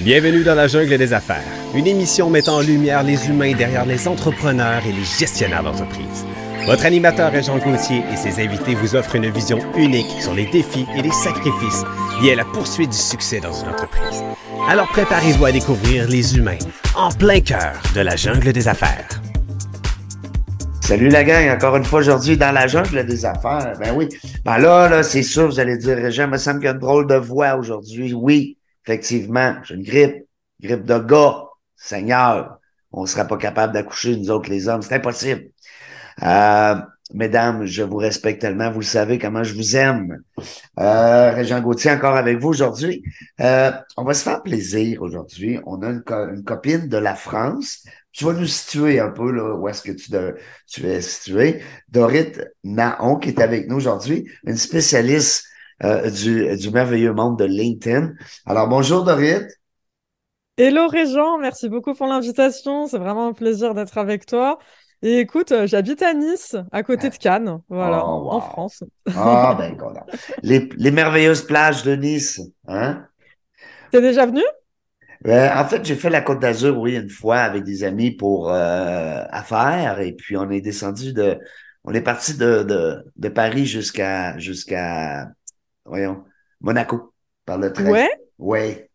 [0.00, 1.42] Bienvenue dans la jungle des affaires,
[1.74, 6.26] une émission mettant en lumière les humains derrière les entrepreneurs et les gestionnaires d'entreprise.
[6.66, 10.44] Votre animateur est Jean Gauthier et ses invités vous offrent une vision unique sur les
[10.50, 11.82] défis et les sacrifices
[12.20, 14.22] liés à la poursuite du succès dans une entreprise.
[14.68, 16.58] Alors préparez-vous à découvrir les humains
[16.94, 19.08] en plein cœur de la jungle des affaires.
[20.82, 23.72] Salut la gang, encore une fois aujourd'hui dans la jungle des affaires.
[23.80, 24.08] Ben oui.
[24.44, 26.80] Ben là, là c'est sûr, vous allez dire, Jean, me semble qu'il y a une
[26.80, 28.12] drôle de voix aujourd'hui.
[28.12, 28.55] Oui,
[28.86, 30.26] effectivement, j'ai une grippe,
[30.60, 31.44] grippe de gars,
[31.76, 32.58] Seigneur.
[32.92, 34.82] On ne sera pas capable d'accoucher, nous autres, les hommes.
[34.82, 35.50] C'est impossible.
[36.22, 36.76] Euh,
[37.12, 38.70] mesdames, je vous respecte tellement.
[38.70, 40.22] Vous le savez comment je vous aime.
[40.78, 43.02] Euh, Régent Gauthier, encore avec vous aujourd'hui.
[43.40, 45.58] Euh, on va se faire plaisir aujourd'hui.
[45.66, 47.84] On a une, copine de la France.
[48.12, 50.10] Tu vas nous situer un peu là, où est-ce que tu,
[50.68, 51.60] tu es situé.
[51.88, 52.32] Dorit
[52.64, 55.44] Naon, qui est avec nous aujourd'hui, une spécialiste
[55.84, 58.12] euh, du, du merveilleux monde de LinkedIn.
[58.46, 59.42] Alors, bonjour Dorit.
[60.58, 62.86] Hello Régent, merci beaucoup pour l'invitation.
[62.86, 64.58] C'est vraiment un plaisir d'être avec toi.
[65.02, 68.30] Et écoute, euh, j'habite à Nice, à côté de Cannes, voilà, Oh, wow.
[68.30, 68.82] en France.
[69.14, 69.76] Ah, ben.
[70.42, 73.06] Les, les merveilleuses plages de Nice, hein?
[73.90, 74.42] T'es déjà venu?
[75.26, 78.50] Euh, en fait, j'ai fait la Côte d'Azur, oui, une fois avec des amis pour
[78.50, 81.38] euh, affaires, et puis on est descendu de,
[81.84, 85.28] on est parti de, de, de Paris jusqu'à jusqu'à,
[85.86, 86.24] voyons,
[86.60, 87.96] Monaco par le train.
[87.98, 88.90] Ouais, Ouais,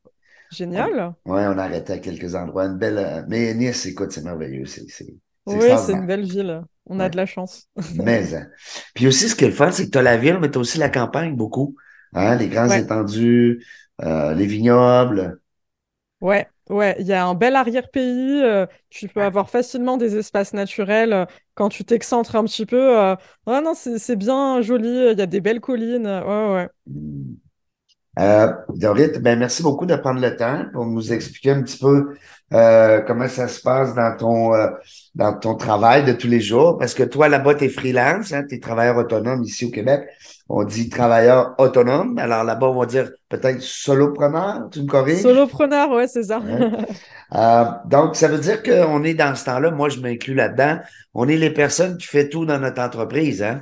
[0.52, 1.16] génial.
[1.26, 4.66] ouais, on a arrêté à quelques endroits, une belle, euh, mais Nice, écoute, c'est merveilleux,
[4.66, 4.86] c'est,
[5.46, 6.64] Oui, c'est une belle ville.
[6.86, 7.70] On a de la chance.
[7.90, 8.48] Mais, hein.
[8.96, 10.58] Puis aussi, ce qui est le fun, c'est que tu as la ville, mais tu
[10.58, 11.76] as aussi la campagne beaucoup.
[12.14, 12.36] Hein?
[12.36, 12.76] Les grands Ouais.
[12.76, 13.66] étendues,
[14.02, 15.40] euh, les vignobles.
[16.22, 18.42] Ouais, ouais, il y a un bel arrière-pays.
[18.44, 23.00] euh, tu peux avoir facilement des espaces naturels euh, quand tu t'excentres un petit peu.
[23.00, 23.16] euh,
[23.48, 24.88] ouais, non, c'est c'est bien joli.
[24.88, 26.06] Il y a des belles collines.
[26.08, 26.70] Ouais, ouais.
[28.20, 32.16] Euh, Dorit, ben merci beaucoup de prendre le temps pour nous expliquer un petit peu
[32.54, 34.68] euh, comment ça se passe dans ton euh,
[35.16, 36.78] dans ton travail de tous les jours.
[36.78, 40.04] Parce que toi, là-bas, tu es freelance, hein, tu es travailleur autonome ici au Québec.
[40.50, 42.18] On dit travailleur autonome.
[42.18, 45.22] Alors là-bas, on va dire peut-être solopreneur, tu me corriges?
[45.22, 46.40] Solopreneur, ouais, c'est ça.
[46.40, 46.70] Ouais.
[47.34, 50.80] Euh, donc, ça veut dire qu'on est dans ce temps-là, moi je m'inclus là-dedans,
[51.14, 53.62] on est les personnes qui fait tout dans notre entreprise, hein?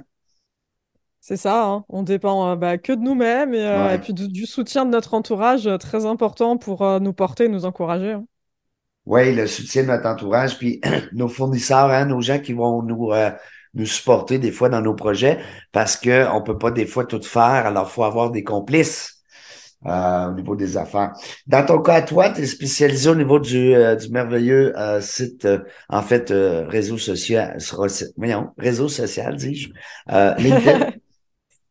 [1.22, 1.86] C'est ça, hein.
[1.90, 3.96] On dépend euh, bah, que de nous-mêmes et, euh, Ouais.
[3.96, 7.66] et puis du, du soutien de notre entourage, euh, très important pour nous porter nous
[7.66, 8.14] encourager.
[8.14, 8.26] hein.
[9.06, 10.82] Oui, le soutien de notre entourage, puis
[11.14, 13.12] nos fournisseurs, hein, nos gens qui vont nous,
[13.74, 15.40] nous supporter des fois dans nos projets,
[15.72, 19.16] parce que on peut pas des fois tout faire, alors faut avoir des complices.
[19.86, 21.14] au niveau des affaires.
[21.48, 25.48] Dans ton cas, toi, tu es spécialisé au niveau du, du merveilleux site,
[25.90, 27.58] en fait, réseau social,
[28.18, 29.70] voyons, réseau social, dis-je,
[30.38, 30.88] LinkedIn.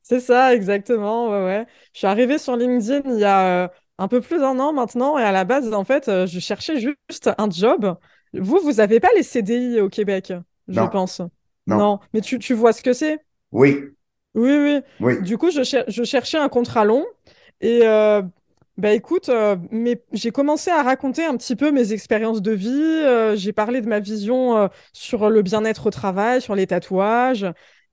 [0.09, 1.29] C'est ça, exactement.
[1.31, 1.67] Ouais, ouais.
[1.93, 5.19] Je suis arrivée sur LinkedIn il y a euh, un peu plus d'un an maintenant
[5.19, 7.95] et à la base, en fait, euh, je cherchais juste un job.
[8.33, 10.33] Vous, vous avez pas les CDI au Québec,
[10.69, 10.89] je Non.
[10.91, 11.21] pense?
[11.67, 12.01] Non.
[12.15, 13.19] mais tu, tu vois ce que c'est?
[13.53, 13.95] Oui,
[14.35, 14.81] Oui, oui.
[15.01, 15.15] oui.
[15.21, 17.05] Du coup, je, cher- je cherchais un contrat long
[17.61, 18.23] et euh,
[18.77, 22.69] bah écoute, euh, mais j'ai commencé à raconter un petit peu mes expériences de vie.
[22.71, 27.47] euh, j'ai parlé de ma vision euh, sur le bien-être au travail, sur les tatouages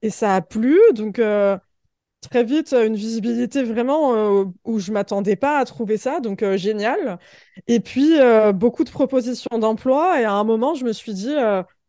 [0.04, 0.78] et ça a plu.
[0.94, 1.20] Donc
[2.28, 6.20] très vite, une visibilité vraiment euh, où je m'attendais pas à trouver ça.
[6.20, 7.20] Donc euh, génial.
[7.68, 11.36] Et puis euh, beaucoup de propositions d'emploi et à un moment, je me suis dit,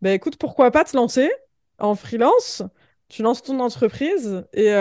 [0.03, 1.31] bah écoute, pourquoi pas te lancer
[1.79, 2.63] en freelance?
[3.09, 4.73] Tu lances ton entreprise et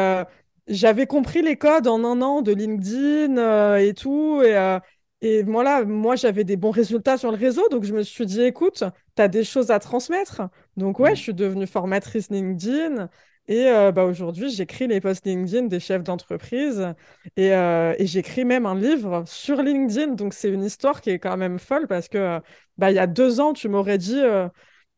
[0.67, 4.41] j'avais compris les codes en un an de LinkedIn et tout.
[4.43, 4.79] Et,
[5.21, 7.67] et voilà, moi, j'avais des bons résultats sur le réseau.
[7.69, 8.83] Donc, je me suis dit, écoute,
[9.15, 10.41] tu as des choses à transmettre.
[10.77, 11.15] Donc, ouais, Mm.
[11.15, 13.09] je suis devenue formatrice LinkedIn.
[13.47, 16.93] Et euh, bah, aujourd'hui, j'écris les posts LinkedIn des chefs d'entreprise.
[17.37, 20.13] Et, euh, et j'écris même un livre sur LinkedIn.
[20.13, 22.39] Donc, c'est une histoire qui est quand même folle parce que euh,
[22.77, 24.47] bah, il y a deux ans, tu m'aurais dit, euh,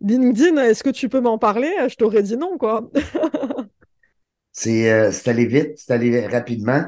[0.01, 1.73] LinkedIn, est-ce que tu peux m'en parler?
[1.89, 2.89] Je t'aurais dit non, quoi.
[4.51, 6.83] C'est c'est allé vite, c'est allé rapidement.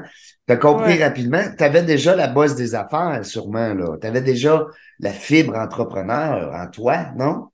[0.46, 1.02] Tu as compris Ouais.
[1.02, 1.42] rapidement.
[1.56, 3.96] Tu avais déjà la bosse des affaires, sûrement, là.
[4.00, 4.66] Tu avais déjà
[4.98, 7.49] la fibre entrepreneur en toi, non?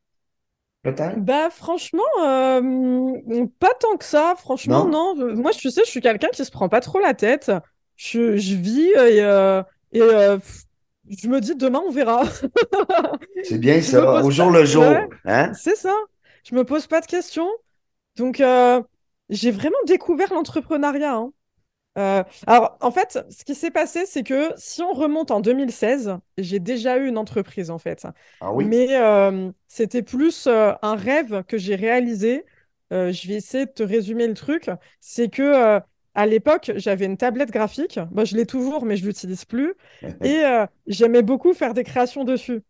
[1.15, 3.17] Bah franchement, euh,
[3.59, 4.35] pas tant que ça.
[4.37, 4.87] Franchement, Non?
[4.87, 5.15] non.
[5.37, 7.51] Moi, tu sais, je suis quelqu'un qui se prend pas trop la tête.
[7.97, 9.63] Je, je vis et, euh,
[9.93, 10.39] et euh,
[11.09, 12.25] je me dis demain on verra.
[13.43, 14.31] C'est bien Je ça, au pas.
[14.31, 15.53] jour le jour, Ouais, hein?
[15.53, 15.95] c'est ça.
[16.45, 17.49] Je me pose pas de questions.
[18.17, 18.43] Donc,
[19.31, 21.15] j'ai vraiment découvert l'entrepreneuriat.
[21.17, 21.33] hein.
[21.97, 26.17] Euh, alors, en fait, ce qui s'est passé, c'est que si on remonte en 2016,
[26.39, 28.07] j'ai déjà eu une entreprise, en fait.
[28.41, 28.67] Ah oui?
[28.67, 32.45] Mais euh, c'était plus euh, un rêve que j'ai réalisé.
[32.91, 34.71] Je vais essayer de te résumer le truc.
[35.01, 35.81] C'est que
[36.17, 38.01] à l'époque, j'avais une tablette graphique.
[38.11, 39.75] Bon, je l'ai toujours, mais je l'utilise plus.
[40.25, 42.63] Et euh, j'aimais beaucoup faire des créations dessus.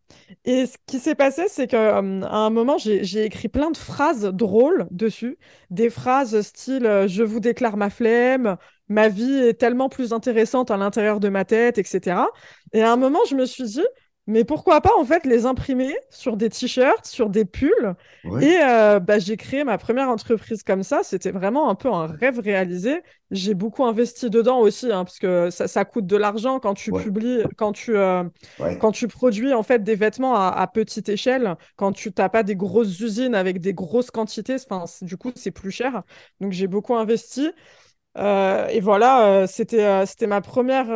[0.45, 4.89] Et ce qui s'est passé, c'est qu'à un moment, j'ai écrit plein de phrases drôles
[4.91, 5.39] dessus.
[5.71, 8.57] Des phrases style euh, Je vous déclare ma flemme,
[8.89, 12.27] ma vie est tellement plus intéressante à l'intérieur de ma tête, etc.
[12.73, 13.85] Et à un moment, je me suis dit
[14.27, 17.95] mais pourquoi pas en fait les imprimer sur des t-shirts, sur des pulls
[18.41, 21.01] Et euh, bah, j'ai créé ma première entreprise comme ça.
[21.05, 23.03] C'était vraiment un peu un rêve réalisé.
[23.31, 26.91] J'ai beaucoup investi dedans aussi, hein, parce que ça, ça, coûte de l'argent quand tu
[26.91, 28.25] publies, quand tu, euh,
[28.81, 32.57] quand tu produis en fait des vêtements à, petite échelle, quand tu n'as pas des
[32.57, 34.57] grosses usines avec des grosses quantités.
[34.69, 36.03] Enfin, du coup, c'est plus cher.
[36.41, 37.53] Donc j'ai beaucoup investi.
[38.19, 40.87] Euh, et voilà, euh, c'était euh, c'était ma première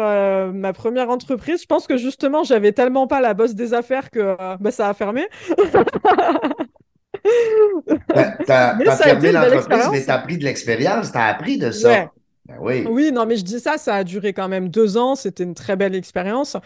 [0.53, 1.63] ma première entreprise.
[1.63, 4.95] Je pense que justement, j'avais tellement pas la bosse des affaires que bah, ça a
[4.95, 5.27] fermé.
[8.15, 12.09] Ben, t'as fermé l'entreprise, mais t'as pris de l'expérience, t'as appris de ça.
[12.47, 12.87] Ben oui.
[12.89, 15.17] oui, non, mais je dis ça, ça a duré quand même deux ans.
[15.17, 16.57] C'était une très belle expérience.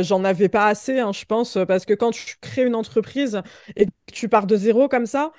[0.00, 3.42] J'en avais pas assez, hein, je pense, parce que quand tu crées une entreprise
[3.76, 5.30] et que tu pars de zéro comme ça,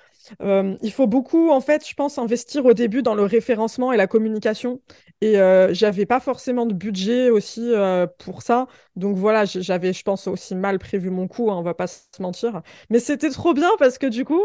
[0.42, 3.98] euh, il faut beaucoup, en fait, je pense, investir au début dans le référencement et
[3.98, 4.82] la communication.
[5.22, 8.68] Et euh, j'avais pas forcément de budget aussi euh, pour ça.
[8.96, 12.22] Donc voilà, j'avais, je pense, aussi mal prévu mon coup, hein, on va pas se
[12.22, 12.62] mentir.
[12.90, 14.42] Mais c'était trop bien parce que du coup,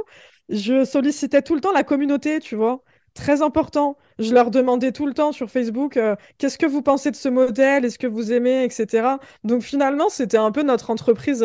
[0.49, 2.83] je sollicitais tout le temps la communauté, tu vois.
[3.15, 3.97] Très important.
[4.19, 5.99] Je leur demandais tout le temps sur Facebook
[6.39, 9.19] qu'est-ce que vous pensez de ce modèle, est-ce que vous aimez, etc.
[9.43, 11.45] Donc finalement, c'était un peu notre entreprise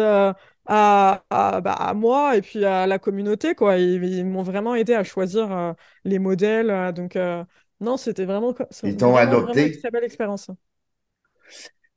[0.65, 3.55] à, bah, à, moi et puis à la communauté.
[3.55, 3.77] Quoi.
[3.77, 5.73] Ils, m'ont vraiment aidé à choisir euh,
[6.05, 6.69] les modèles.
[6.69, 7.43] Euh, donc, euh,
[7.79, 9.73] non, c'était vraiment, Ils t'ont adopté?
[9.73, 10.49] une très belle expérience.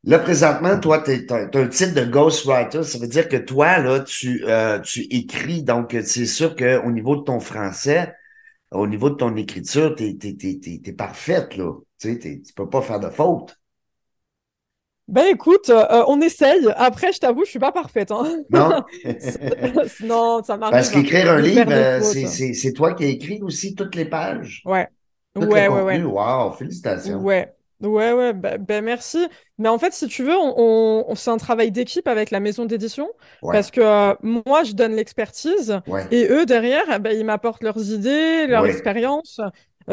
[0.04, 2.82] Là, présentement, toi, tu as, un titre de ghostwriter.
[2.82, 4.44] Ça veut dire que toi, là, tu,
[4.84, 5.62] tu écris.
[5.62, 8.14] Donc, c'est sûr qu'au niveau de ton français,
[8.70, 11.72] au niveau de ton écriture, tu es, parfaite, là.
[11.98, 13.56] Tu tu peux pas faire de faute.
[15.08, 16.68] Ben écoute, euh, on essaye.
[16.74, 18.10] Après, je t'avoue, je suis pas parfaite.
[18.10, 18.42] Hein.
[18.50, 18.82] Non.
[20.02, 20.72] non, ça m'arrive.
[20.72, 24.62] Parce qu'écrire un livre, euh, c'est toi qui as écrit aussi toutes les pages?
[24.64, 24.88] Ouais.
[25.36, 26.02] ouais, ouais, ouais.
[26.02, 27.20] Wow, félicitations.
[27.20, 27.52] Ouais.
[27.82, 29.18] Ouais, ouais, ben, ben, merci.
[29.58, 32.64] Mais en fait, si tu veux, on, on, c'est un travail d'équipe avec la maison
[32.64, 33.08] d'édition.
[33.42, 35.80] Parce que euh, moi, je donne l'expertise.
[36.10, 39.40] Et eux, derrière, ben, ils m'apportent leurs idées, leur expérience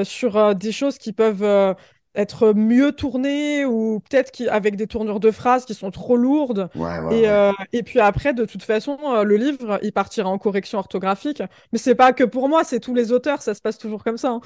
[0.04, 1.76] sur des choses qui peuvent
[2.16, 6.70] être mieux tourné ou peut-être avec des tournures de phrases qui sont trop lourdes.
[7.12, 10.80] et, euh, et, puis après, de toute façon, euh, le livre, il partira en correction
[10.80, 11.42] orthographique.
[11.72, 14.18] Mais c'est pas que pour moi, c'est tous les auteurs, ça se passe toujours comme
[14.18, 14.30] ça.
[14.30, 14.42] Hein.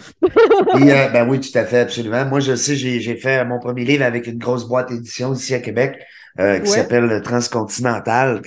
[0.75, 2.25] Euh, ben oui, tout à fait, absolument.
[2.25, 5.59] Moi, je sais, j'ai fait mon premier livre avec une grosse boîte d'édition ici à
[5.59, 5.99] Québec
[6.37, 8.41] qui s'appelle Transcontinental,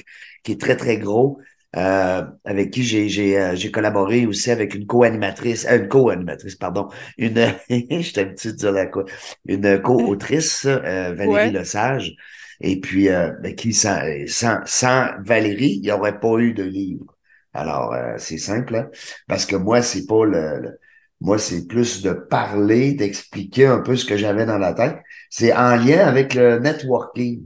[0.44, 1.38] qui est très, très gros.
[1.76, 6.56] Euh, avec qui j'ai j'ai euh, j'ai collaboré aussi avec une co-animatrice, euh, une co-animatrice,
[6.56, 7.36] pardon, une,
[7.70, 9.04] je habitué de dire la quoi,
[9.46, 12.16] une co-autrice, Valérie Lesage,
[12.60, 17.16] et puis ben, qui sans, sans, sans Valérie, il n'y aurait pas eu de livre.
[17.54, 18.90] Alors c'est simple, hein,
[19.28, 20.76] parce que moi c'est pas le,
[21.20, 24.98] moi c'est plus de parler, d'expliquer un peu ce que j'avais dans la tête.
[25.30, 27.44] C'est en lien avec le networking,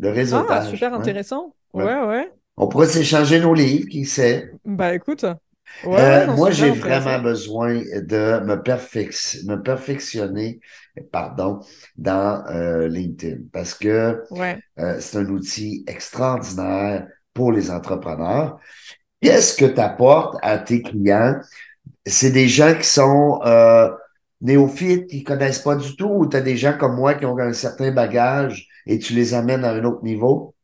[0.00, 0.64] le ah, réseautage.
[0.66, 1.54] Ah, super intéressant.
[1.72, 1.84] ouais.
[1.84, 2.32] ouais.
[2.62, 4.52] On pourrait s'échanger nos livres, qui sait?
[4.66, 5.24] Bah écoute.
[5.86, 10.60] Euh, moi, j'ai vraiment besoin de me, me perfectionner
[11.10, 11.60] pardon,
[11.96, 14.22] dans euh, LinkedIn parce que
[14.78, 18.58] euh, c'est un outil extraordinaire pour les entrepreneurs.
[19.22, 21.40] Qu'est-ce que tu apportes à tes clients?
[22.04, 23.40] C'est des gens qui sont
[24.42, 27.38] néophytes, qui connaissent pas du tout, ou tu as des gens comme moi qui ont
[27.38, 30.54] un certain bagage et tu les amènes à un autre niveau?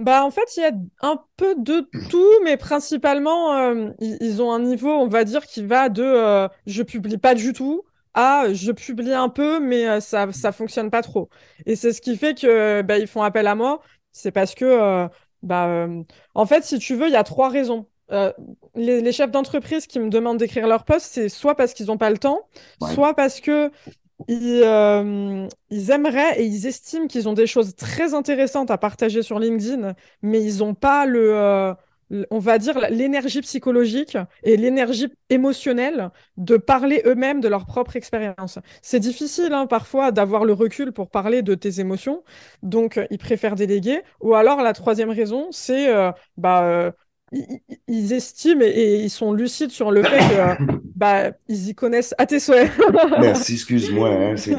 [0.00, 4.50] Bah, en fait, il y a un peu de tout, mais principalement, euh, ils, ont
[4.50, 7.82] un niveau, on va dire, qui va de euh, je publie pas du tout
[8.14, 11.28] à je publie un peu, mais euh, ça, ça fonctionne pas trop.
[11.66, 13.82] Et c'est ce qui fait que bah, ils font appel à moi.
[14.10, 15.06] C'est parce que,
[15.42, 15.86] bah,
[16.34, 17.86] en fait, si tu veux, il y a trois raisons.
[18.74, 21.98] Les, les, chefs d'entreprise qui me demandent d'écrire leur poste, c'est soit parce qu'ils n'ont
[21.98, 22.40] pas le temps,
[22.92, 23.70] soit parce que
[24.28, 29.38] euh, ils, aimeraient et ils estiment qu'ils ont des choses très intéressantes à partager sur
[29.38, 31.74] LinkedIn, mais ils n'ont pas le, euh,
[32.30, 38.58] on va dire, l'énergie psychologique et l'énergie émotionnelle de parler eux-mêmes de leur propre expérience.
[38.82, 42.22] C'est difficile hein, parfois d'avoir le recul pour parler de tes émotions,
[42.62, 44.02] donc ils préfèrent déléguer.
[44.20, 46.92] Ou alors la troisième raison, c'est euh, bah
[47.86, 52.26] ils, estiment et, ils sont lucides sur le fait que bah, ils y connaissent à
[52.26, 52.70] tes souhaits.
[53.20, 54.10] Merci, excuse-moi.
[54.10, 54.54] Hein, c'est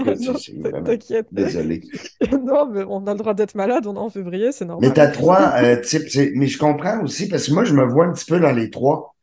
[0.83, 1.27] T'inquiète.
[1.31, 1.83] Désolé.
[2.31, 4.89] non, mais on a le droit d'être malade, on est en février, c'est normal.
[4.89, 6.07] Mais tu as trois euh, types.
[6.33, 8.71] Mais je comprends aussi, parce que moi, je me vois un petit peu dans les
[8.71, 9.13] trois.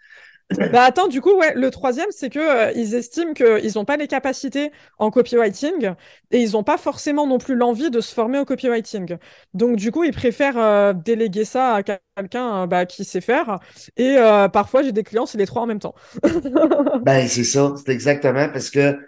[0.73, 3.99] Bah attends, du coup, ouais, le troisième, c'est que euh, ils estiment qu'ils n'ont pas
[3.99, 5.93] les capacités en copywriting
[6.31, 9.19] et ils n'ont pas forcément non plus l'envie de se former au copywriting.
[9.53, 13.59] Donc du coup, ils préfèrent euh, déléguer ça à quelqu'un euh, bah, qui sait faire.
[13.99, 14.17] Et
[14.53, 15.95] parfois, j'ai des clients, c'est les trois en même temps.
[17.03, 18.99] ben c'est ça, c'est exactement parce que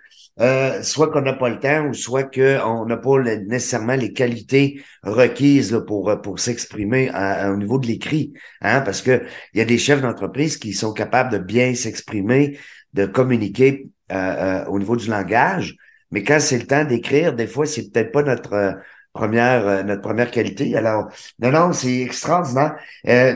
[0.41, 4.83] euh, soit qu'on n'a pas le temps ou soit qu'on n'a pas nécessairement les qualités
[5.03, 8.33] requises là, pour, pour s'exprimer au niveau de l'écrit.
[8.63, 9.23] Hein, parce que
[9.53, 12.59] il y a des chefs d'entreprise qui sont capables de bien s'exprimer,
[12.95, 15.77] de communiquer euh, euh, au niveau du langage,
[16.11, 18.77] mais quand c'est le temps d'écrire, des fois, c'est peut-être pas notre
[19.13, 20.77] première notre première qualité.
[20.77, 21.09] Alors,
[21.41, 22.77] non, non, c'est extraordinaire.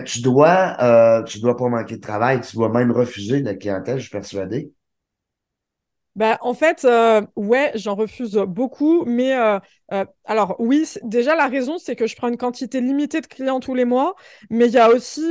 [0.04, 4.02] tu dois tu dois pas manquer de travail, tu dois même refuser la clientèle, je
[4.04, 4.72] suis persuadé.
[6.16, 9.59] Bah, en fait, euh, ouais, j'en refuse beaucoup, mais euh,
[9.92, 13.59] euh, alors oui, déjà la raison, c'est que je prends une quantité limitée de clients
[13.59, 14.14] tous les mois,
[14.49, 15.25] mais il y a aussi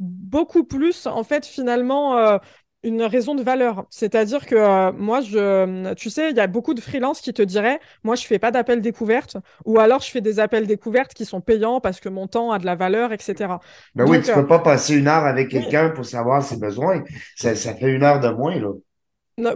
[0.00, 2.40] beaucoup plus, en fait, finalement,
[2.82, 3.86] une raison de valeur.
[3.90, 7.78] C'est-à-dire que moi, je, tu sais, il y a beaucoup de freelances qui te diraient,
[8.02, 11.40] moi, je fais pas d'appels découvertes, ou alors je fais des appels découvertes qui sont
[11.40, 13.60] payants parce que mon temps a de la valeur, etc.
[13.94, 17.04] Ben oui, tu peux pas passer une heure avec quelqu'un pour savoir ses besoins.
[17.36, 18.72] Ça, ça fait une heure de moins, là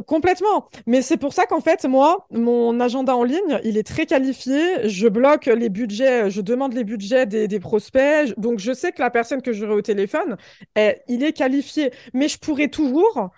[0.07, 0.69] complètement.
[0.87, 4.89] Mais c'est pour ça qu'en fait, moi, mon agenda en ligne, il est très qualifié.
[4.89, 8.35] Je bloque les budgets, je demande les budgets des, prospects.
[8.37, 10.37] Donc, je sais que la personne que j'aurai au téléphone,
[10.77, 11.93] il est qualifié.
[12.13, 13.31] Mais je pourrais toujours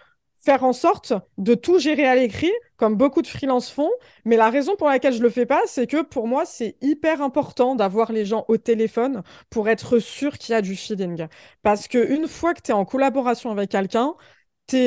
[0.43, 3.91] faire en sorte de tout gérer à l'écrit, comme beaucoup de freelances font.
[4.25, 7.21] Mais la raison pour laquelle je le fais pas, c'est que pour moi, c'est hyper
[7.23, 11.27] important d'avoir les gens au téléphone pour être sûr qu'il y a du feeling.
[11.63, 14.15] Parce qu'une fois que tu es en collaboration avec quelqu'un,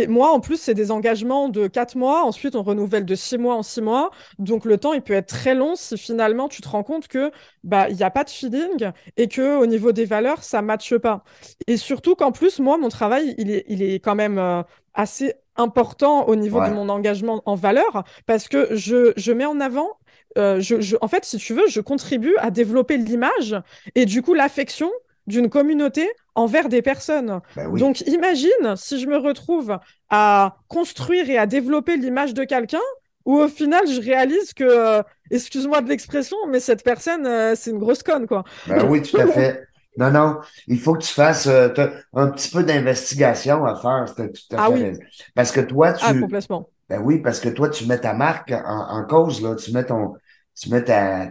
[0.07, 2.23] moi, en plus, c'est des engagements de 4 mois.
[2.23, 4.11] Ensuite, on renouvelle de 6 mois en 6 mois.
[4.39, 7.31] Donc, le temps, il peut être très long si finalement tu te rends compte que
[7.63, 10.67] bah il n'y a pas de feeling et que au niveau des valeurs, ça ne
[10.67, 11.23] matche pas.
[11.67, 14.63] Et surtout qu'en plus, moi, mon travail, il est, il est quand même euh,
[14.93, 19.59] assez important au niveau de mon engagement en valeur parce que je, je mets en
[19.59, 19.97] avant
[20.37, 23.55] euh, je, en fait, si tu veux, je contribue à développer l'image
[23.95, 24.91] et du coup l'affection
[25.27, 27.39] d'une communauté envers des personnes.
[27.55, 29.77] Ben Donc imagine si je me retrouve
[30.09, 32.79] à construire et à développer l'image de quelqu'un
[33.25, 35.01] où au final je réalise que, euh,
[35.31, 38.43] excuse-moi de l'expression, mais cette personne, euh, c'est une grosse conne, quoi.
[38.67, 39.63] Ben oui, tout à fait.
[39.97, 41.69] Non, non, il faut que tu fasses euh,
[42.13, 44.05] un petit peu d'investigation à faire.
[44.15, 44.91] Tout à ah oui.
[45.35, 46.03] Parce que toi, tu.
[46.05, 46.69] Ah, complètement.
[46.89, 49.55] Ben oui, parce que toi, tu mets ta marque en, cause, là.
[49.55, 50.15] Tu mets ton,
[50.59, 51.29] tu mets ta,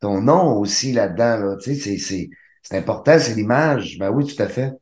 [0.00, 1.56] ton nom aussi là-dedans, là.
[1.56, 2.30] Tu sais, c'est,
[2.68, 3.96] c'est important, c'est l'image.
[3.98, 4.74] Ben oui, tout à fait.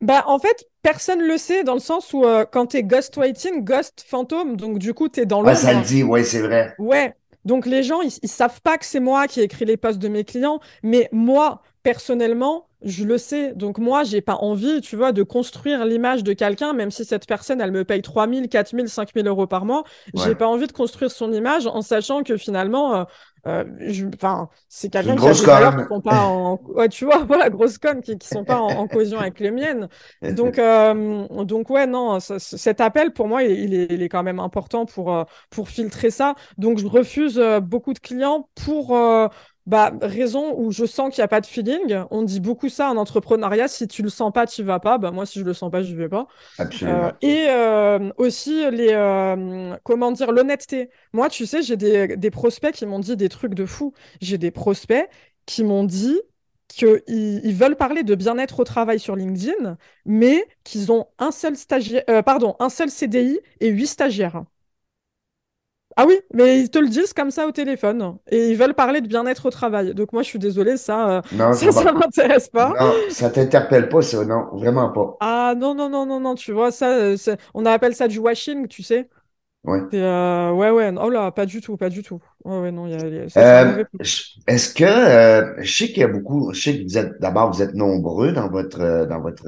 [0.00, 3.62] Bah, en fait, personne le sait dans le sens où euh, quand tu es ghostwriting,
[3.62, 5.48] ghost fantôme, donc du coup, tu es dans le.
[5.48, 6.74] Ouais, ça le dit, ouais, c'est vrai.
[6.78, 7.14] Ouais.
[7.44, 9.98] Donc les gens, ils, ils savent pas que c'est moi qui ai écrit les posts
[9.98, 13.52] de mes clients, mais moi, personnellement, je le sais.
[13.54, 17.26] Donc moi, j'ai pas envie, tu vois, de construire l'image de quelqu'un, même si cette
[17.26, 19.84] personne, elle me paye 3 000, 4 000, 5 000 euros par mois.
[20.14, 23.04] J'ai pas envie de construire son image en sachant que finalement, euh,
[24.14, 27.50] enfin, c'est quelqu'un qui a des valeurs qui sont pas en, ouais, tu vois, voilà,
[27.50, 29.88] grosse conne qui, qui sont pas en, cohésion avec les miennes.
[30.22, 34.40] Donc, euh, donc ouais, non, cet appel pour moi, il, est, il, est, quand même
[34.40, 36.34] important pour euh, pour filtrer ça.
[36.58, 38.96] Donc, je refuse beaucoup de clients pour
[39.66, 42.04] bah, raison où je sens qu'il n'y a pas de feeling.
[42.10, 43.66] On dit beaucoup ça en entrepreneuriat.
[43.66, 44.98] Si tu le sens pas, tu vas pas.
[44.98, 46.28] Bah, moi, si je le sens pas, je vais pas.
[46.58, 47.06] Absolument.
[47.06, 50.90] Euh, et euh, aussi, les, euh, comment dire, l'honnêteté.
[51.12, 53.92] Moi, tu sais, j'ai des, des, prospects qui m'ont dit des trucs de fou.
[54.20, 55.08] J'ai des prospects
[55.46, 56.20] qui m'ont dit
[56.68, 61.56] qu'ils ils veulent parler de bien-être au travail sur LinkedIn, mais qu'ils ont un seul
[61.56, 64.44] stagiaire, pardon, un seul CDI et huit stagiaires.
[65.98, 69.00] Ah oui, mais ils te le disent comme ça au téléphone et ils veulent parler
[69.00, 69.94] de bien-être au travail.
[69.94, 71.22] Donc moi, je suis désolée, ça, euh,
[71.54, 72.74] ça, ça m'intéresse pas.
[72.78, 75.16] Non, ça t'interpelle pas, ça, non, vraiment pas.
[75.20, 77.16] Ah non, non, non, non, non, tu vois, ça, euh,
[77.54, 79.08] on appelle ça du washing, tu sais.
[79.66, 79.80] Ouais.
[79.94, 82.20] Euh, ouais, ouais, oh là, pas du tout, pas du tout.
[82.44, 82.98] Ouais, ouais, non, y a,
[83.36, 83.84] euh,
[84.46, 87.52] Est-ce que euh, je sais qu'il y a beaucoup, je sais que vous êtes d'abord
[87.52, 89.44] vous êtes nombreux dans votre euh, dans votre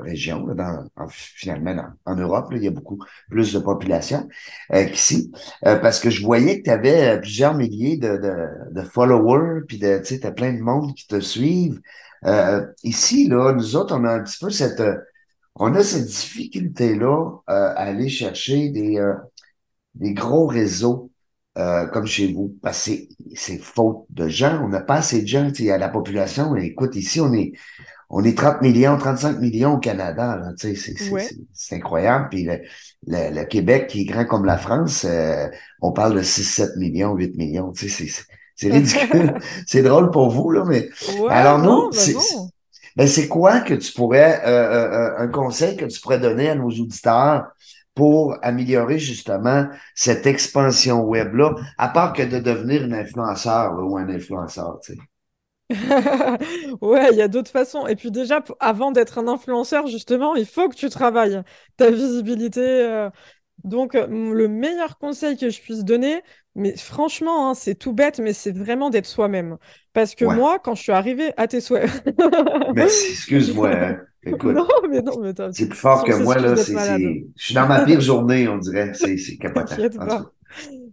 [0.00, 1.76] région, dans, finalement
[2.06, 2.98] en Europe, il y a beaucoup
[3.30, 4.28] plus de population
[4.68, 5.30] qu'ici,
[5.62, 9.98] parce que je voyais que tu avais plusieurs milliers de, de, de followers, puis de,
[9.98, 11.80] tu sais, t'as plein de monde qui te suivent.
[12.82, 14.82] ici, là, nous autres, on a un petit peu cette
[15.54, 18.98] on a cette difficulté-là à aller chercher des
[19.94, 21.10] des gros réseaux
[21.58, 22.92] euh, comme chez vous, parce que
[23.34, 27.20] c'est faute de gens, on n'a pas assez de gens, a la population, écoute, ici,
[27.20, 27.52] on est
[28.14, 32.28] on est 30 millions, 35 millions au Canada, là, c'est, c'est, incroyable.
[32.30, 32.58] Puis le,
[33.06, 35.48] le, Québec, qui est grand comme la France, euh,
[35.80, 39.34] on parle de 6, 7 millions, 8 millions, tu sais, c'est, c'est ridicule.
[39.66, 40.90] c'est drôle pour vous, là, mais
[41.30, 41.90] alors nous,
[42.96, 46.68] Ben, c'est quoi que tu pourrais, euh, un conseil que tu pourrais donner à nos
[46.68, 47.46] auditeurs
[47.94, 54.08] pour améliorer justement cette expansion web-là, à part que de devenir un influenceur ou un
[54.08, 54.98] influenceur, tu sais?
[56.80, 57.86] ouais, il y a d'autres façons.
[57.86, 61.42] Et puis déjà, avant d'être un influenceur, justement, il faut que tu travailles
[61.76, 62.60] ta visibilité.
[62.60, 63.10] Euh.
[63.64, 66.22] Donc, le meilleur conseil que je puisse donner,
[66.54, 69.56] mais franchement, hein, c'est tout bête, mais c'est vraiment d'être soi-même.
[69.92, 71.90] Parce que moi, quand je suis arrivée à tes souhaits.
[72.74, 73.96] Merci, excuse-moi.
[74.24, 76.56] Écoute, non, mais non, mais c'est plus fort que moi, là.
[76.56, 78.92] C'est, je suis dans ma pire journée, on dirait.
[78.94, 79.76] C'est, c'est capotant.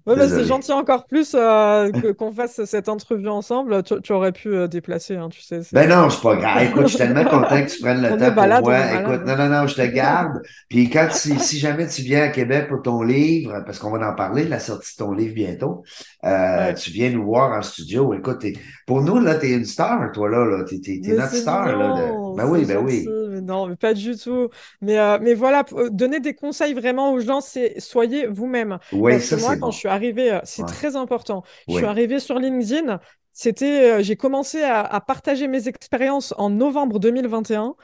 [0.06, 3.84] Ouais, c'est gentil encore plus euh, qu'on fasse cette entrevue ensemble.
[3.84, 5.62] Tu, aurais pu euh, déplacer, hein, tu sais.
[5.72, 6.64] Ben non, c'est pas grave.
[6.64, 8.80] Écoute, je suis tellement content que tu prennes le temps pour moi.
[9.02, 10.42] Écoute, non, non, non, je te garde.
[10.70, 14.10] Puis quand si, si jamais tu viens à Québec pour ton livre, parce qu'on va
[14.10, 15.84] en parler, la sortie de ton livre bientôt,
[16.26, 18.14] euh, tu viens nous voir en studio.
[18.14, 18.44] Écoute,
[18.88, 20.46] pour nous, là, t'es une star, toi, là.
[20.46, 20.64] là.
[20.64, 22.12] T'es, t'es, notre star, là.
[22.36, 23.08] Ben oui, ben oui.
[23.50, 24.50] Non, mais pas du tout.
[24.82, 28.80] Mais, mais voilà, donner des conseils vraiment aux gens, c'est soyez vous-même.
[28.92, 31.44] Oui, parce ça, que moi, quand je suis euh, c'est très important.
[31.68, 33.00] Je suis arrivée sur LinkedIn.
[33.32, 37.76] C'était, euh, j'ai commencé à, partager mes expériences en novembre 2021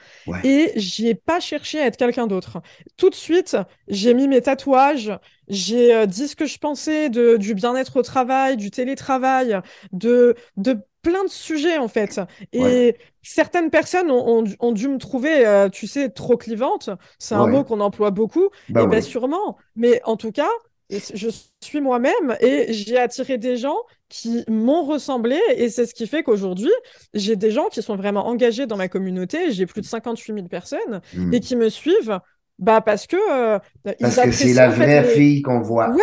[0.44, 2.60] et j'ai pas cherché à être quelqu'un d'autre.
[2.98, 3.56] Tout de suite,
[3.88, 5.12] j'ai mis mes tatouages,
[5.48, 9.58] j'ai euh, dit ce que je pensais de, du bien-être au travail, du télétravail,
[9.92, 12.20] de, de plein de sujets en fait.
[12.52, 16.90] Et certaines personnes ont, ont, dû me trouver, tu sais, trop clivante.
[17.18, 18.48] C'est un mot qu'on emploie beaucoup.
[18.68, 19.56] Bah et bien sûrement.
[19.76, 20.48] Mais en tout cas,
[20.90, 21.28] je
[21.60, 23.76] suis moi-même et j'ai attiré des gens
[24.08, 26.70] qui m'ont ressemblé et c'est ce qui fait qu'aujourd'hui,
[27.12, 30.46] j'ai des gens qui sont vraiment engagés dans ma communauté, j'ai plus de 58 000
[30.46, 31.34] personnes hmm.
[31.34, 32.20] et qui me suivent
[32.58, 33.58] bah parce que euh,
[34.00, 35.90] parce que c'est la vraie fille qu'on voit.
[35.90, 36.02] Ouais,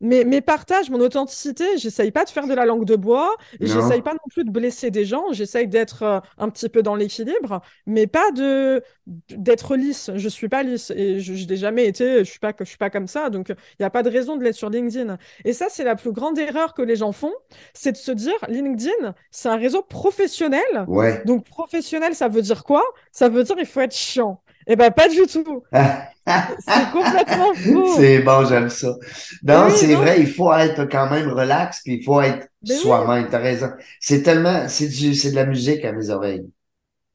[0.00, 4.02] mes, mes partages, mon authenticité, j'essaye pas de faire de la langue de bois, j'essaye
[4.02, 7.60] pas non plus de blesser des gens, j'essaye d'être euh, un petit peu dans l'équilibre,
[7.86, 8.82] mais pas de
[9.30, 10.10] d'être lisse.
[10.14, 12.76] Je suis pas lisse et je, je n'ai jamais été, je suis pas, je suis
[12.76, 15.16] pas comme ça, donc il n'y a pas de raison de l'être sur LinkedIn.
[15.44, 17.32] Et ça, c'est la plus grande erreur que les gens font,
[17.72, 20.62] c'est de se dire LinkedIn, c'est un réseau professionnel.
[20.88, 21.22] Ouais.
[21.24, 22.82] Donc professionnel, ça veut dire quoi?
[23.12, 24.40] Ça veut dire il faut être chiant.
[24.66, 25.62] Eh ben, pas du tout.
[25.72, 27.96] c'est complètement faux.
[27.96, 28.94] C'est bon, j'aime ça.
[29.42, 33.28] Non, c'est vrai, il faut être quand même relax, puis il faut être ben soi-même.
[33.30, 33.70] T'as raison.
[34.00, 36.46] C'est tellement, c'est du, c'est de la musique à mes oreilles.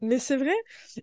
[0.02, 0.56] Mais c'est vrai.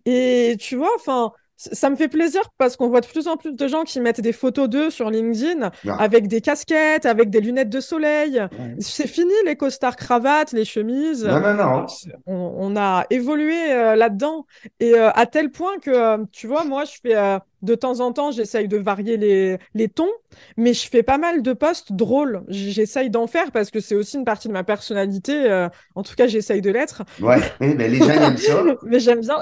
[0.05, 3.53] Et tu vois, enfin, ça me fait plaisir parce qu'on voit de plus en plus
[3.53, 7.69] de gens qui mettent des photos d'eux sur LinkedIn avec des casquettes, avec des lunettes
[7.69, 8.41] de soleil.
[8.79, 11.25] C'est fini les costards cravates, les chemises.
[11.25, 11.85] Non, non, non.
[12.25, 14.45] On, a évolué euh, là-dedans.
[14.79, 17.15] Et euh, à tel point que, euh, tu vois, moi, je fais
[17.61, 20.09] de temps en temps, j'essaye de varier les, les tons,
[20.57, 22.43] mais je fais pas mal de posts drôles.
[22.47, 25.67] J'essaye d'en faire parce que c'est aussi une partie de ma personnalité.
[25.95, 27.03] en tout cas, j'essaye de l'être.
[27.21, 28.63] Ouais, mais les gens aiment ça.
[28.83, 29.37] mais j'aime bien.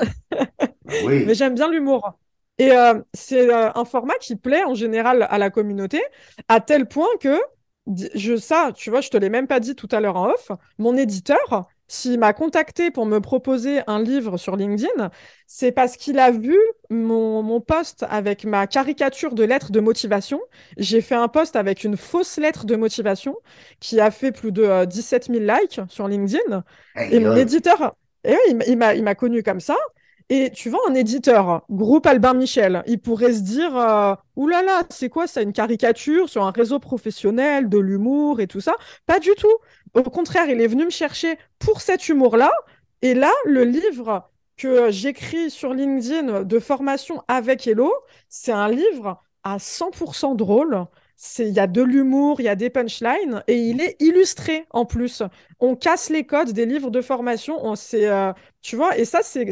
[1.04, 1.24] oui.
[1.28, 2.18] Mais j'aime bien l'humour.
[2.58, 6.02] Et euh, c'est euh, un format qui plaît en général à la communauté,
[6.48, 7.40] à tel point que,
[8.16, 10.52] je, ça, tu vois, je te l'ai même pas dit tout à l'heure en off,
[10.78, 15.10] mon éditeur, s'il m'a contacté pour me proposer un livre sur LinkedIn,
[15.46, 16.58] c'est parce qu'il a vu
[16.90, 20.42] mon, mon post avec ma caricature de lettre de motivation.
[20.78, 23.36] J'ai fait un post avec une fausse lettre de motivation
[23.80, 26.64] qui a fait plus de 17 euh, 000 likes sur LinkedIn.
[27.10, 28.36] et mon éditeur, et
[28.68, 29.76] il m'a connu comme ça.
[30.30, 34.78] Et tu vois, un éditeur, groupe Albin Michel, il pourrait se dire euh, oulala, là
[34.82, 38.76] là, c'est quoi ça, une caricature sur un réseau professionnel, de l'humour et tout ça?
[39.06, 39.48] Pas du tout.
[39.94, 42.52] Au contraire, il est venu me chercher pour cet humour-là.
[43.02, 47.94] Et là, le livre que j'écris sur LinkedIn de formation avec Hello,
[48.28, 50.88] c'est un livre à 100% drôle
[51.40, 54.86] il y a de l'humour, il y a des punchlines et il est illustré en
[54.86, 55.24] plus.
[55.60, 59.44] On casse les codes des livres de formation, on, euh, tu vois, et ça c'est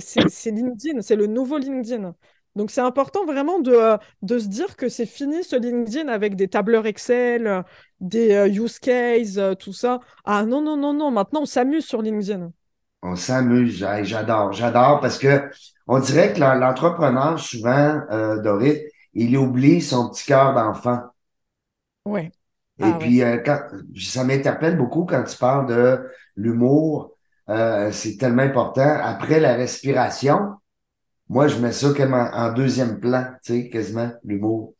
[0.51, 2.13] LinkedIn, c'est le nouveau LinkedIn.
[2.55, 6.35] Donc c'est important vraiment de, euh, de se dire que c'est fini ce LinkedIn avec
[6.35, 7.63] des tableurs Excel,
[7.99, 9.99] des euh, use cases, tout ça.
[10.23, 12.51] Ah non, non, non, non, maintenant on s'amuse sur LinkedIn.
[13.01, 15.49] On s'amuse, j'adore, j'adore parce que
[15.87, 18.01] on dirait que l'entrepreneur, souvent,
[18.43, 18.81] Dorit,
[19.13, 21.01] il oublie son petit cœur d'enfant.
[22.05, 22.31] Ouais.
[22.79, 23.59] Et ah puis, euh, quand,
[23.95, 27.11] ça m'interpelle beaucoup quand tu parles de l'humour.
[27.49, 28.97] Euh, c'est tellement important.
[29.01, 30.55] Après la respiration,
[31.29, 34.73] moi, je mets ça comme en, deuxième plan, tu sais, quasiment, l'humour.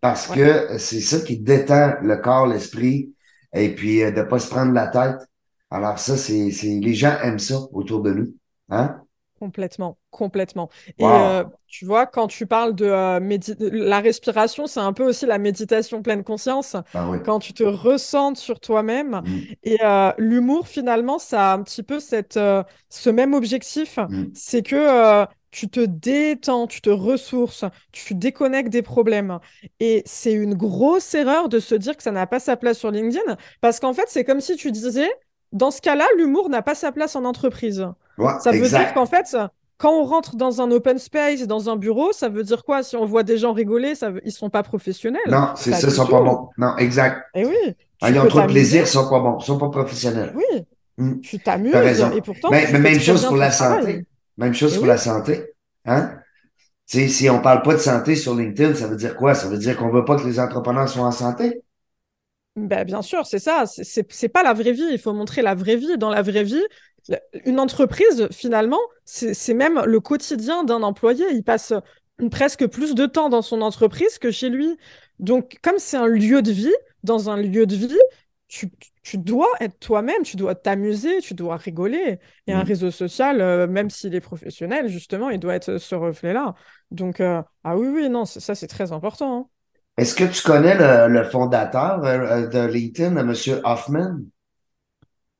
[0.00, 3.14] Parce que c'est ça qui détend le corps, l'esprit,
[3.52, 5.18] et puis euh, de pas se prendre la tête.
[5.70, 8.34] Alors ça, c'est, c'est les gens aiment ça autour de nous.
[8.70, 9.00] Hein?
[9.42, 10.70] Complètement, complètement.
[10.98, 13.18] Et euh, tu vois, quand tu parles de euh,
[13.58, 16.76] la respiration, c'est un peu aussi la méditation pleine conscience.
[16.94, 19.20] Ah quand tu te ressentes sur toi-même.
[19.24, 19.40] Mm.
[19.64, 22.38] Et euh, l'humour, finalement, ça a un petit peu cette,
[22.88, 23.98] ce même objectif.
[23.98, 24.26] Mm.
[24.32, 29.40] C'est que tu te détends, tu te ressources, tu déconnectes des problèmes.
[29.80, 32.92] Et c'est une grosse erreur de se dire que ça n'a pas sa place sur
[32.92, 33.36] LinkedIn.
[33.60, 35.10] Parce qu'en fait, c'est comme si tu disais,
[35.50, 37.88] dans ce cas-là, l'humour n'a pas sa place en entreprise
[38.40, 39.36] ça veut dire qu'en fait,
[39.78, 42.82] quand on rentre dans un open space, dans un bureau, ça veut dire quoi?
[42.82, 45.20] Si on voit des gens rigoler, ça ils sont pas professionnels.
[45.28, 46.50] Non, c'est ça, ils sont pas bons.
[46.56, 47.24] Non, exact.
[47.34, 47.74] Et eh oui.
[48.00, 50.32] Ah, ils ont trop de plaisir, ils sont pas bons, ils sont pas professionnels.
[50.36, 50.64] Oui.
[50.98, 51.20] Hmm.
[51.20, 51.74] Tu t'amuses.
[52.14, 54.06] Et pourtant, mais, même chose pour la santé.
[54.36, 55.52] Même chose pour la santé.
[55.84, 56.12] Hein?
[56.86, 59.34] si on parle pas de santé sur LinkedIn, ça veut dire quoi?
[59.34, 61.62] Ça veut dire qu'on veut pas que les entrepreneurs soient en santé?
[62.54, 63.64] Ben, bien sûr, c'est ça.
[63.66, 64.88] C'est pas la vraie vie.
[64.92, 65.96] Il faut montrer la vraie vie.
[65.96, 66.62] Dans la vraie vie,
[67.44, 71.24] une entreprise, finalement, c'est même le quotidien d'un employé.
[71.32, 71.72] Il passe
[72.30, 74.76] presque plus de temps dans son entreprise que chez lui.
[75.18, 77.98] Donc, comme c'est un lieu de vie, dans un lieu de vie,
[78.48, 82.18] tu, dois être toi-même, tu dois t'amuser, tu dois rigoler.
[82.46, 82.66] Et un mmh.
[82.66, 86.54] réseau social, euh, même s'il est professionnel, justement, il doit être ce reflet-là.
[86.90, 89.38] Donc, euh, ah oui, oui, non, ça, c'est très important.
[89.38, 89.46] Hein.
[89.96, 90.76] Est-ce que tu connais
[91.08, 93.34] le, fondateur euh, de LinkedIn, M.
[93.64, 94.18] Hoffman?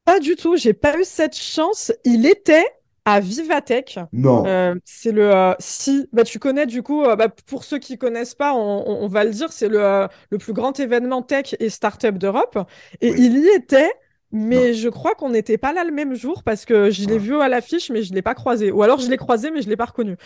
[0.05, 1.93] Pas du tout, j'ai pas eu cette chance.
[2.05, 2.67] Il était
[3.05, 3.99] à Vivatech.
[4.13, 4.45] Non.
[4.47, 7.99] Euh, c'est le euh, si bah tu connais du coup euh, bah, pour ceux qui
[7.99, 12.17] connaissent pas on, va le dire c'est le, le plus grand événement tech et startup
[12.17, 12.59] d'Europe
[13.01, 13.91] et il y était
[14.31, 17.19] mais je crois qu'on n'était pas là le même jour parce que je l'ai ah.
[17.19, 19.69] vu à l'affiche mais je l'ai pas croisé ou alors je l'ai croisé mais je
[19.69, 20.17] l'ai pas reconnu.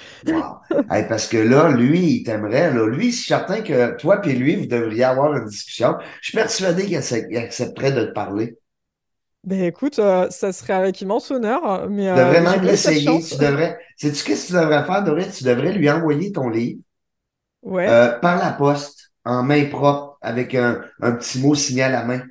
[1.08, 4.66] parce que là lui il t'aimerait là lui c'est certain que toi puis lui vous
[4.66, 5.96] devriez avoir une discussion.
[6.20, 6.96] Je suis persuadé qu'il
[7.38, 8.58] accepterait de te parler.
[9.46, 11.88] Ben écoute, euh, ça serait avec immense honneur.
[11.88, 13.22] Mais, tu devrais euh, même l'essayer.
[13.22, 13.78] Tu devrais.
[13.96, 15.30] Sais-tu qu'est-ce que tu devrais faire, Doré?
[15.30, 16.80] Tu devrais lui envoyer ton livre
[17.62, 17.88] ouais.
[17.88, 22.04] Euh, par la poste, en main propre, avec un, un petit mot signé à la
[22.04, 22.22] main.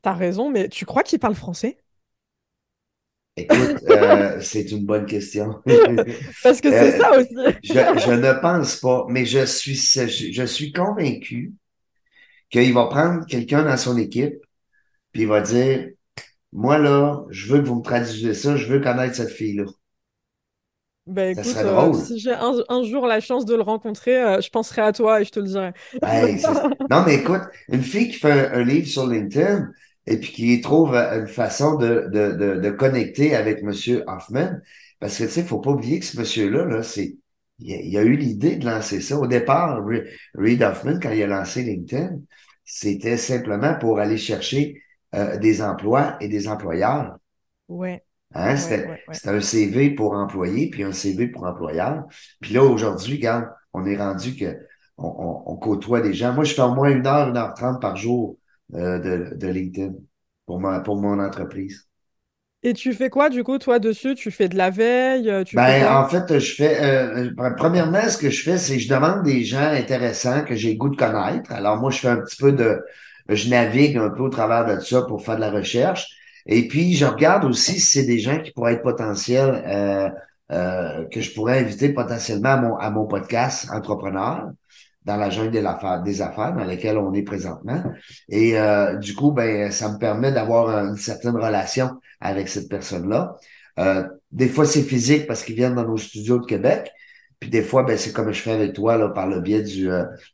[0.00, 1.76] T'as raison, mais tu crois qu'il parle français?
[3.36, 3.84] Écoute,
[4.40, 5.60] c'est une bonne question.
[6.42, 7.34] Parce que c'est ça aussi.
[7.62, 11.52] je, je, ne pense pas, mais je suis, je, je suis convaincu
[12.48, 14.43] qu'il va prendre quelqu'un dans son équipe
[15.14, 15.88] puis il va dire
[16.52, 19.64] Moi, là, je veux que vous me traduisez ça, je veux connaître cette fille-là.
[21.06, 24.80] Ben écoute, euh, si j'ai un, jour la chance de le rencontrer, euh, je penserai
[24.80, 25.72] à toi et je te le dirai.
[26.90, 29.68] non, mais écoute, une fille qui fait un, livre sur LinkedIn
[30.06, 34.02] et puis qui trouve euh, une façon de, de, de, de connecter avec M.
[34.06, 34.60] Hoffman,
[34.98, 37.16] parce que tu sais, il faut pas oublier que ce monsieur-là, là, c'est
[37.58, 39.18] il a, a eu l'idée de lancer ça.
[39.18, 39.84] Au départ,
[40.34, 42.18] Reid Hoffman, quand il a lancé LinkedIn,
[42.64, 44.82] c'était simplement pour aller chercher
[45.14, 47.16] euh, des emplois et des employeurs.
[47.68, 48.02] Ouais.
[48.34, 48.56] Hein?
[48.56, 52.04] C'était un CV pour employé, puis un CV pour employeur.
[52.40, 54.56] Puis là, aujourd'hui, regarde, on est rendu que
[54.96, 56.32] on, on, côtoie des gens.
[56.32, 58.38] Moi, je fais au moins une heure, une heure trente par jour
[58.74, 59.94] euh, de, de LinkedIn
[60.46, 61.88] pour, ma, pour mon entreprise.
[62.62, 64.14] Et tu fais quoi, du coup, toi, dessus?
[64.14, 65.28] Tu fais de la veille?
[65.28, 68.82] Euh, tu ben, en fait, je fais, euh, premièrement, ce que je fais, c'est que
[68.82, 71.52] je demande des gens intéressants que j'ai goût de connaître.
[71.52, 72.80] Alors, moi, je fais un petit peu de,
[73.28, 76.08] je navigue un peu au travers de ça pour faire de la recherche.
[76.46, 80.10] Et puis, je regarde aussi si c'est des gens qui pourraient être potentiels, euh,
[80.52, 84.50] euh, que je pourrais inviter potentiellement à mon, à mon podcast Entrepreneur
[85.04, 87.82] dans la jungle des affaires, des affaires dans laquelle on est présentement.
[88.28, 93.36] Et euh, du coup, ben, ça me permet d'avoir une certaine relation avec cette personne-là.
[93.78, 96.90] Euh, des fois, c'est physique parce qu'ils viennent dans nos studios de Québec.
[97.40, 99.88] Puis des fois, ben, c'est comme je fais avec toi là, par le biais du,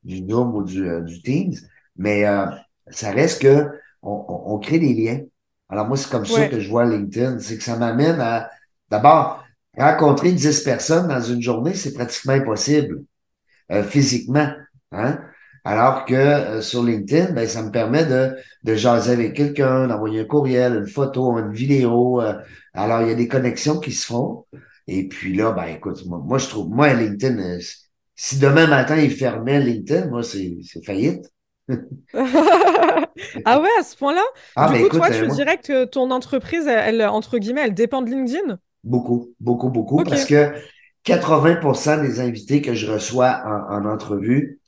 [0.05, 1.55] du Zoom ou du, du Teams.
[1.96, 2.24] Mais
[2.90, 3.68] ça reste que
[4.03, 5.20] on, on, crée des liens.
[5.68, 7.38] Alors moi, c'est comme ça que je vois LinkedIn.
[7.38, 8.50] C'est que ça m'amène à
[8.90, 9.44] d'abord
[9.76, 13.05] rencontrer 10 personnes dans une journée, c'est pratiquement impossible
[13.70, 14.50] euh, physiquement.
[14.92, 15.20] Hein?
[15.64, 20.20] Alors que euh, sur LinkedIn, ben, ça me permet de, de jaser avec quelqu'un, d'envoyer
[20.20, 22.20] un courriel, une photo, une vidéo.
[22.20, 22.35] Euh.
[22.74, 24.46] alors, il y a des connexions qui se font.
[24.87, 27.59] Et puis là, ben écoute, moi, moi je trouve, moi, LinkedIn,
[28.16, 31.31] si demain matin il fermait LinkedIn, moi, c'est faillite.
[33.44, 34.22] ah ouais, à ce point-là?
[34.56, 38.02] Ah, Du coup, toi, tu euh, dirais que ton entreprise, elle, entre guillemets, elle dépend
[38.02, 38.58] de LinkedIn?
[38.84, 40.52] Beaucoup, beaucoup, beaucoup, parce que
[41.04, 44.60] 80% des invités que je reçois en, entrevue,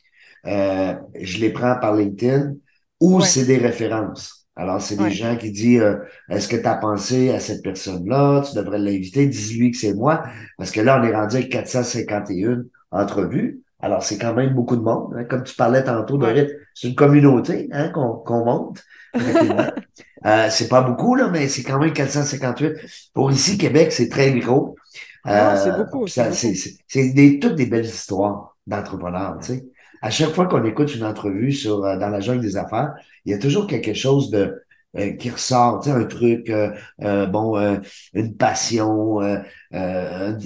[0.47, 2.55] euh, je les prends par LinkedIn
[3.01, 4.43] ou c'est des références.
[4.55, 5.97] Alors, c'est des gens qui disent euh,
[6.29, 8.43] Est-ce que tu as pensé à cette personne-là?
[8.49, 10.25] Tu devrais l'inviter, dis-lui que c'est moi.
[10.59, 13.63] Parce que là, on est rendu à 451 entrevues.
[13.83, 15.15] Alors, c'est quand même beaucoup de monde.
[15.19, 15.25] hein.
[15.25, 18.83] Comme tu parlais tantôt, Dorit, c'est une communauté hein, qu'on monte.
[20.27, 22.75] euh, c'est pas beaucoup, là, mais c'est quand même 458.
[23.13, 24.77] Pour ici, Québec, c'est très gros.
[25.25, 26.07] C'est Euh, c'est beaucoup.
[26.07, 29.67] c'est des, toutes des belles histoires d'entrepreneurs, tu sais.
[30.01, 32.93] À chaque fois qu'on écoute une entrevue sur euh, dans la jungle des affaires,
[33.25, 34.63] il y a toujours quelque chose de
[34.99, 36.71] euh, qui ressort, tu sais, un truc, euh,
[37.03, 37.79] euh, bon, euh,
[38.15, 39.39] une passion, euh,
[39.73, 40.37] un,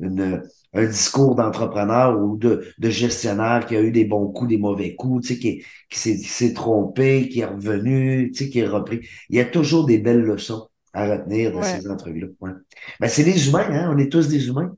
[0.00, 4.58] une- un discours d'entrepreneur ou de, de gestionnaire qui a eu des bons coups, des
[4.58, 8.50] mauvais coups, tu sais, qui, qui s'est qui s'est trompé, qui est revenu, tu sais,
[8.50, 9.00] qui est repris.
[9.30, 11.62] Il y a toujours des belles leçons à retenir de Ouais.
[11.62, 12.28] ces entrevues-là.
[12.40, 12.50] Ouais.
[13.00, 13.90] Ben, c'est des humains, hein?
[13.94, 14.76] On est tous des humains.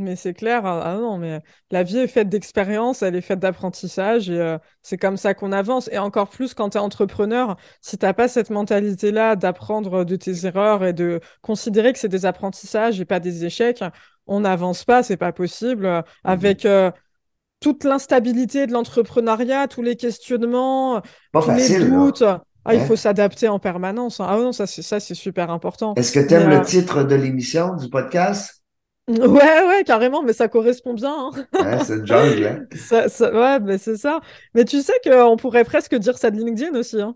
[0.00, 1.40] Mais c'est clair, ah ah non, mais
[1.72, 5.50] la vie est faite d'expériences, elle est faite d'apprentissage et euh, c'est comme ça qu'on
[5.50, 5.88] avance.
[5.92, 10.46] Et encore plus quand tu es entrepreneur, si t'as pas cette mentalité-là d'apprendre de tes
[10.46, 13.82] erreurs et de considérer que c'est des apprentissages et pas des échecs,
[14.28, 15.84] on n'avance pas, c'est pas possible.
[15.86, 16.92] Euh, Avec euh,
[17.60, 21.02] toute l'instabilité de l'entrepreneuriat, tous les questionnements,
[21.40, 22.86] tous les facile, doutes, ah, il Hein?
[22.86, 24.20] faut s'adapter en permanence.
[24.20, 25.94] Ah non, ça c'est ça c'est super important.
[25.96, 28.57] Est-ce que tu aimes le euh, titre de l'émission, du podcast?
[29.08, 31.14] Ouais, ouais, carrément, mais ça correspond bien.
[31.16, 31.30] hein.
[31.58, 32.60] Hein, c'est une jungle, hein?
[32.76, 34.20] Ça, ça- ouais, mais c'est ça.
[34.54, 37.00] Mais tu sais qu'on pourrait presque dire ça de LinkedIn aussi.
[37.00, 37.14] hein.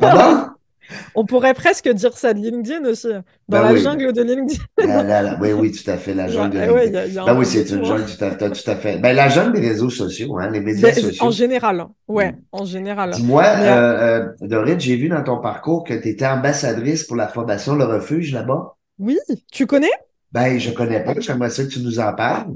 [0.00, 0.48] Pardon?
[1.14, 3.08] On pourrait presque dire ça de LinkedIn aussi.
[3.08, 3.80] Dans Ben la oui.
[3.82, 4.62] jungle de LinkedIn.
[4.86, 6.90] La- la- la- oui, oui, tout à fait, la jungle de Ouais, ouais, LinkedIn.
[6.90, 7.84] il y a- il y a un Ben oui, c'est une hein.
[7.84, 8.98] jungle, tout à fait, tout à fait.
[8.98, 11.26] Ben, la jungle des réseaux sociaux, hein, les médias Ben, sociaux.
[11.26, 12.36] en général, ouais, Mm.
[12.52, 13.10] en général.
[13.10, 17.16] Dis-moi, Mais, euh, euh, Dorine, j'ai vu dans ton parcours que tu étais ambassadrice pour
[17.16, 18.76] la Fondation Le Refuge là-bas.
[18.98, 19.18] Oui,
[19.52, 19.90] tu connais?
[20.32, 22.54] Ben, je connais pas, j'aimerais ça que tu nous en parles.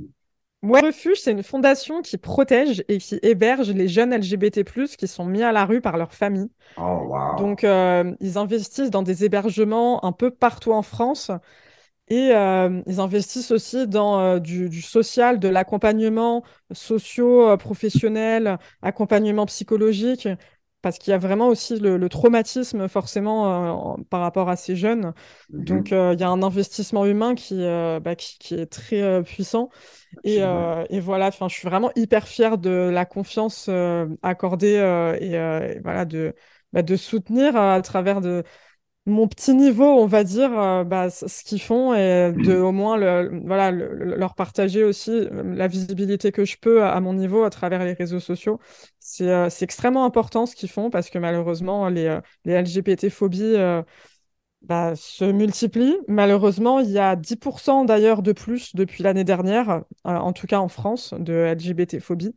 [0.63, 5.25] Ouais, Refuge, c'est une fondation qui protège et qui héberge les jeunes LGBT+, qui sont
[5.25, 6.51] mis à la rue par leur famille.
[6.77, 7.39] Oh, wow.
[7.39, 11.33] Donc, euh, ils investissent dans des hébergements un peu partout en France
[12.09, 20.29] et euh, ils investissent aussi dans euh, du, du social, de l'accompagnement socio-professionnel, accompagnement psychologique,
[20.83, 24.77] parce qu'il y a vraiment aussi le, le traumatisme forcément euh, par rapport à ces
[24.77, 25.15] jeunes.
[25.51, 25.65] Mhm.
[25.65, 29.23] Donc, euh, il y a un investissement humain qui, euh, bah, qui, qui est très
[29.23, 29.71] puissant.
[30.25, 30.39] Et,
[30.91, 33.71] et voilà, je suis vraiment hyper fière de la confiance
[34.23, 34.75] accordée
[35.21, 36.35] et, et voilà, de,
[36.73, 38.43] bah, de soutenir à travers de
[39.07, 42.97] mon petit niveau, on va dire, euh, bah, ce qu'ils font et de au moins
[42.97, 47.01] le, voilà, le- le- leur partager aussi euh, la visibilité que je peux à, à
[47.01, 48.61] mon niveau à travers les réseaux sociaux.
[49.01, 53.83] C'est euh, c'est extrêmement important ce qu'ils font parce que malheureusement, les, les LGBT-phobies euh,
[54.63, 55.99] bah, se multiplient.
[56.09, 60.69] Malheureusement, il y a 10% d'ailleurs de plus depuis l'année dernière, en tout cas en
[60.69, 62.35] France, de LGBT-phobie.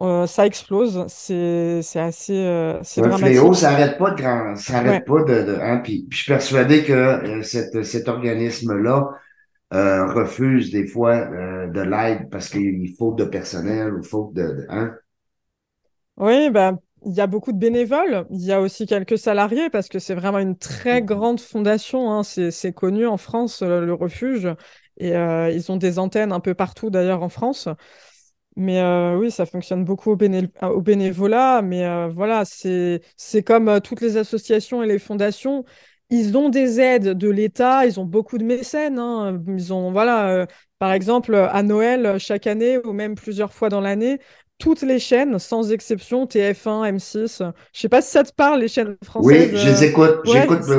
[0.00, 3.12] Euh, ça explose, c'est assez euh, c'est un dramatique.
[3.12, 5.02] fléau, ça n'arrête pas de grand, ça Ouais.
[5.02, 9.10] arrête pas de, de hein, puis, puis je suis persuadé que euh, cette, cet organisme-là
[9.74, 14.66] euh, refuse des fois de l'aide parce qu'il faut de personnel ou faute de, de-
[14.70, 14.94] hein.
[16.16, 16.72] Oui, bah,
[17.04, 20.14] il y a beaucoup de bénévoles, il y a aussi quelques salariés parce que c'est
[20.14, 22.22] vraiment une très grande fondation, hein.
[22.22, 24.48] C'est, connu en France, le refuge,
[24.98, 27.68] et ils ont des antennes un peu partout d'ailleurs en France.
[28.56, 33.00] Mais euh, oui, ça fonctionne beaucoup au, béné- au bénévolat, mais euh, voilà, c'est,
[33.44, 35.64] comme euh, toutes les associations et les fondations.
[36.10, 38.98] Ils ont des aides de l'État, ils ont beaucoup de mécènes.
[38.98, 39.42] hein.
[39.48, 40.46] Ils ont, voilà,
[40.78, 44.18] par exemple, à Noël, chaque année, ou même plusieurs fois dans l'année,
[44.58, 47.42] toutes les chaînes, sans exception, TF1, M6.
[47.72, 49.50] Je sais pas si ça te parle, les chaînes Oui, françaises.
[49.54, 50.76] je les écoute, ouais, j'écoute, c'est-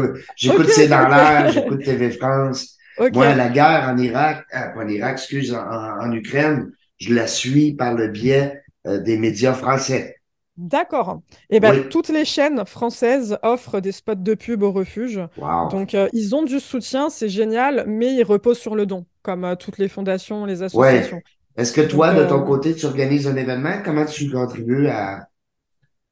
[0.92, 2.78] euh, j'écoute TV France.
[2.98, 3.16] Ok.
[3.16, 7.94] Moi, la guerre en Irak, pas en Irak, excuse, en Ukraine, je la suis par
[7.94, 10.18] le biais euh, des médias français.
[10.58, 11.22] D'accord.
[11.50, 11.90] Et ben, Oui.
[11.90, 15.20] toutes les chaînes françaises offrent des spots de pub au refuge.
[15.38, 15.70] Wow.
[15.70, 19.44] Donc, euh, ils ont du soutien, c'est génial, mais ils reposent sur le don, comme
[19.44, 21.10] euh, toutes les fondations, les Ouais.
[21.10, 21.24] associations.
[21.58, 23.82] Est-ce que toi, Donc, de ton côté, tu organises un événement?
[23.84, 25.28] Comment tu contribues à...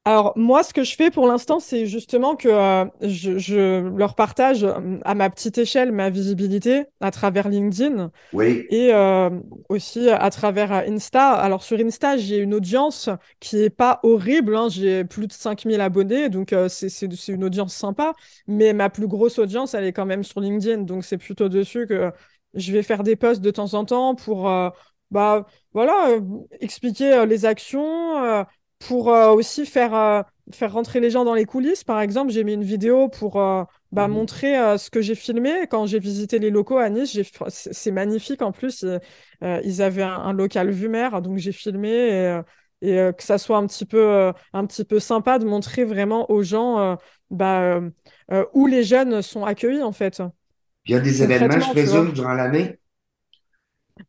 [0.05, 4.15] Alors, moi, ce que je fais pour l'instant, c'est justement que euh, je, je leur
[4.15, 9.29] partage euh, à ma petite échelle ma visibilité à travers LinkedIn Oui, et euh,
[9.69, 11.31] aussi à travers Insta.
[11.33, 14.69] Alors, sur Insta, j'ai une audience qui est pas horrible, hein.
[14.69, 18.13] J'ai plus de 5000 abonnés, donc euh, c'est une audience sympa,
[18.47, 21.87] mais ma plus grosse audience, elle est quand même sur LinkedIn, donc c'est plutôt dessus
[21.87, 22.11] que
[22.55, 24.49] je vais faire des posts de temps en temps pour
[25.11, 26.17] bah, voilà,
[26.61, 28.45] expliquer les actions.
[28.87, 31.83] Pour euh, aussi faire, euh, faire rentrer les gens dans les coulisses.
[31.83, 34.13] Par exemple, j'ai mis une vidéo pour euh, bah, Mhm.
[34.15, 37.17] montrer euh, ce que j'ai filmé quand j'ai visité les locaux à Nice.
[37.49, 38.81] C'est magnifique en plus.
[38.83, 38.99] Ils,
[39.43, 42.41] euh, ils avaient un, un local vue mer, donc j'ai filmé et,
[42.81, 46.29] et, euh, que ça soit un petit peu, un petit peu sympa de montrer vraiment
[46.31, 46.97] aux gens
[47.29, 47.79] bah,
[48.53, 50.21] où les jeunes sont accueillis en fait.
[50.85, 52.79] il y a des événements, je présume, durant l'année?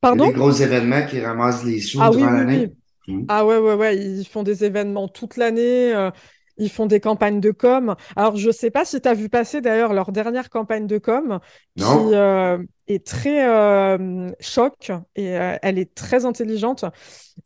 [0.00, 0.30] Pardon?
[0.30, 2.66] des gros événements qui ramassent les sous Ah durant oui, l'année?
[2.66, 2.74] oui.
[3.06, 3.28] Hmm.
[3.28, 6.10] Ah ouais, ouais, ouais, ils font des événements toute l'année, euh,
[6.58, 7.96] ils font des campagnes de com.
[8.16, 11.40] Alors, je sais pas si tu as vu passer d'ailleurs leur dernière campagne de com,
[11.76, 16.84] qui euh, est très euh, choc et elle est très intelligente.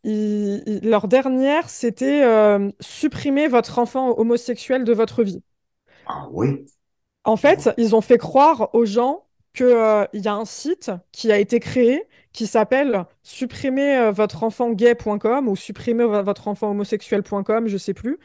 [0.04, 2.24] Ils- ils- leur dernière, c'était
[2.80, 5.42] supprimer votre enfant homosexuel de votre vie.
[6.06, 6.66] Ah oui.
[7.24, 9.68] En fait, ils ont fait croire aux gens qu'il
[10.14, 15.48] y a un site qui a été créé qui s'appelle supprimer euh, votre enfant gay.com
[15.48, 18.18] ou supprimer vo- votre enfant homosexuel.com, je sais plus.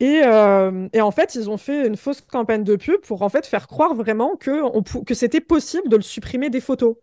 [0.00, 3.28] Et, euh, et en fait, ils ont fait une fausse campagne de pub pour en
[3.28, 6.96] fait faire croire vraiment que, que c'était possible de le supprimer des photos.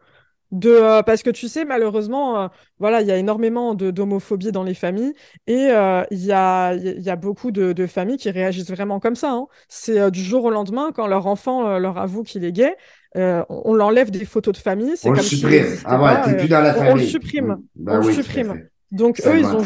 [0.51, 4.73] De, euh, parce que tu sais, malheureusement, voilà, il y a énormément d'homophobie dans les
[4.73, 5.13] familles
[5.45, 5.67] et
[6.11, 9.31] il y a, y a beaucoup de, familles qui réagissent vraiment comme ça.
[9.31, 9.47] hein.
[9.67, 12.75] C'est du jour au lendemain, quand leur enfant leur avoue qu'il est gay,
[13.17, 14.95] euh, on, on l'enlève des photos de famille.
[15.03, 15.51] On le comme s'il supprime.
[15.51, 17.57] n'existait Ah ouais, pas, t'es plus dans la on, le supprime.
[17.75, 18.59] Ben On le oui, supprime.
[18.91, 19.63] Donc eux, ils ont,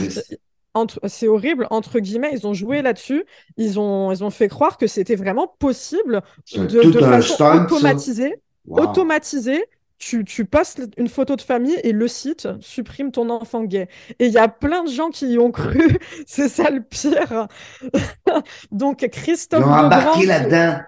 [1.08, 3.25] c'est horrible, entre guillemets, ils ont joué là-dessus.
[3.58, 6.21] Ils ont, ils ont fait croire que c'était vraiment possible
[6.56, 8.84] de, de façon stunt, automatisée Wow.
[8.84, 9.65] automatisé,
[9.97, 13.89] tu, tu postes une photo de famille et le site supprime ton enfant gay.
[14.19, 17.47] Et il y a plein de gens qui y ont cru, c'est ça le pire.
[18.71, 20.82] Donc Ils Christophe ont embarqué là-dedans.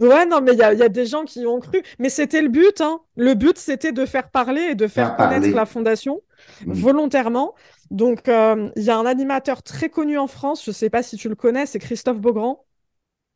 [0.00, 1.82] Ouais, non, mais il y a, il y a des gens qui y ont cru.
[1.98, 3.00] Mais c'était le but, hein.
[3.16, 5.54] Le but, c'était de faire parler et de faire Faire connaître parler.
[5.54, 6.22] la fondation
[6.64, 6.84] Hmm.
[6.84, 7.54] volontairement.
[7.90, 11.16] Donc, euh, il y a un animateur très connu en France, je sais pas si
[11.16, 12.64] tu le connais, c'est Christophe Beaugrand.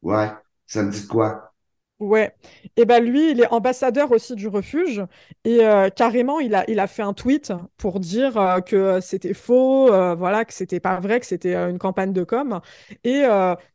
[0.03, 0.31] Ouais.
[0.67, 1.53] Ça me dit quoi?
[1.99, 2.37] Ouais,
[2.77, 5.03] et ben lui, il est ambassadeur aussi du refuge
[5.45, 9.33] et euh, carrément, il a, il a fait un tweet pour dire euh, que c'était
[9.33, 12.61] faux, euh, voilà, que c'était pas vrai, que c'était une campagne de com
[13.05, 13.23] et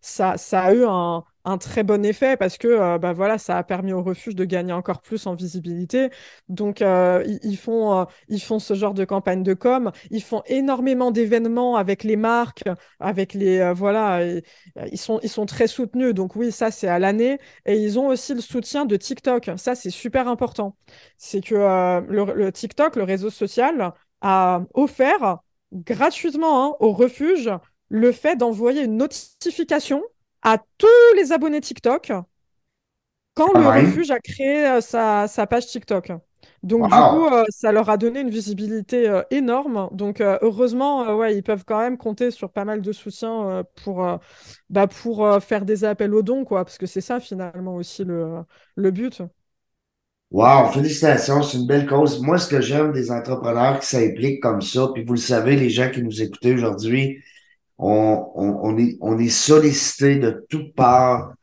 [0.02, 3.58] ça, ça a eu un, un très bon effet parce que euh, bah voilà, ça
[3.58, 6.10] a permis au refuge de gagner encore plus en visibilité.
[6.50, 10.44] Donc euh, ils, font, euh, ils font ce genre de campagne de com, ils font
[10.48, 12.64] énormément d'événements avec les marques,
[13.00, 14.22] avec les voilà,
[14.92, 16.14] ils sont, ils sont très soutenus.
[16.14, 17.40] Donc oui, ça c'est à l'année.
[17.66, 19.52] Et ils ont aussi le soutien de TikTok.
[19.58, 20.76] Ça, c'est super important.
[21.18, 25.40] C'est que le, le TikTok, le réseau social, a offert
[25.74, 27.50] gratuitement hein, au refuge
[27.90, 30.02] le fait d'envoyer une notification
[30.44, 32.12] à tous les abonnés TikTok
[33.34, 36.12] quand le refuge a créé euh, sa, sa page TikTok.
[36.64, 39.90] Donc du coup, euh, ça leur a donné une visibilité euh, énorme.
[39.94, 44.06] Donc euh, heureusement, ouais, ils peuvent quand même compter sur pas mal de soutien pour,
[44.70, 48.44] bah, pour faire des appels aux dons, quoi, parce que c'est ça finalement aussi le,
[48.76, 49.22] le but.
[50.32, 52.22] Wow, félicitations, c'est une belle cause.
[52.22, 55.70] Moi, ce que j'aime des entrepreneurs qui s'impliquent comme ça, puis vous le savez, les
[55.70, 57.22] gens qui nous écoutez aujourd'hui,
[57.82, 61.34] on, on, est, on est sollicité de toutes parts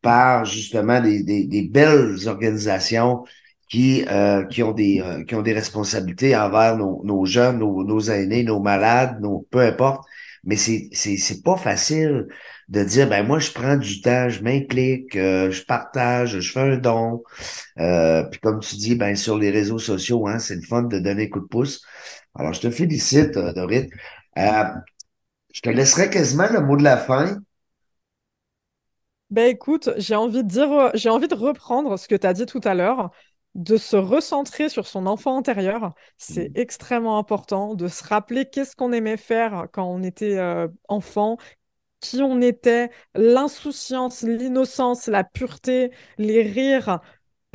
[0.00, 3.24] par justement des, des, belles organisations
[3.68, 8.00] qui, euh, qui, ont des, euh, qui ont des responsabilités envers nos, nos jeunes, nos,
[8.00, 10.04] aînés, nos malades, nos, peu importe.
[10.44, 12.28] Mais c'est, c'est, pas facile
[12.68, 16.60] de dire, ben moi, je prends du temps, je m'implique, euh, je partage, je fais
[16.60, 17.24] un don.
[17.80, 21.00] Euh, puis comme tu dis, ben sur les réseaux sociaux, hein, c'est le fun de
[21.00, 21.82] donner un coup de pouce.
[22.36, 23.90] Alors, je te félicite, Dorit.
[25.52, 27.38] Je te laisserai quasiment le mot de la fin.
[29.30, 32.32] Ben écoute, j'ai envie de dire, euh, j'ai envie de reprendre ce que tu as
[32.32, 33.10] dit tout à l'heure,
[33.54, 35.94] de se recentrer sur son enfant intérieur.
[36.16, 41.36] C'est extrêmement important de se rappeler qu'est-ce qu'on aimait faire quand on était euh, enfant,
[42.00, 47.00] qui on était, l'insouciance, l'innocence, la pureté, les rires,